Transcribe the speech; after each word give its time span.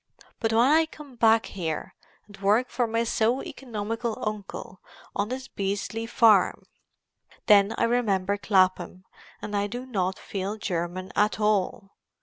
But 0.39 0.51
when 0.51 0.63
I 0.67 0.87
come 0.87 1.15
back 1.15 1.45
here 1.45 1.93
and 2.25 2.35
work 2.41 2.69
for 2.71 2.87
my 2.87 3.03
so 3.03 3.43
economical 3.43 4.17
uncle 4.25 4.81
on 5.15 5.29
this 5.29 5.47
beastly 5.47 6.07
farm, 6.07 6.63
then 7.45 7.75
I 7.77 7.83
remember 7.83 8.35
Clapham 8.37 9.05
and 9.43 9.55
I 9.55 9.67
do 9.67 9.85
not 9.85 10.17
feel 10.17 10.57
German 10.57 11.11
at 11.15 11.39
all. 11.39 11.91